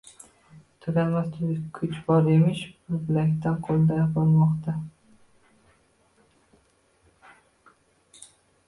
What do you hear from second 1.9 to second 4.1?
bor emish ul bilakda, qoʻlda